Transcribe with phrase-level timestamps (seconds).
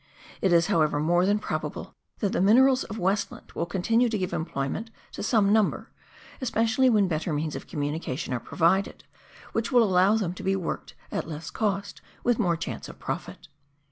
[0.41, 4.33] It is, however, more than probable that the minerals of Westland will continue to give
[4.33, 5.91] employment to some number,
[6.41, 9.03] especially when better means of communication are provided,
[9.51, 13.47] which will allow them to be worked at less cost with more chance of profit.